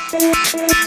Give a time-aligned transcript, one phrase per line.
[0.09, 0.86] Thank you.